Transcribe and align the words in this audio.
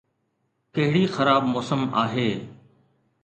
ڪهڙي 0.77 1.03
خراب 1.15 1.43
موسم 1.53 1.81
آهي! 2.05 2.27